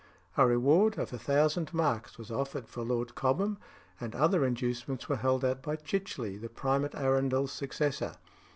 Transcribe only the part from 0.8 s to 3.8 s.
of a thousand marks was offered for Lord Cobham,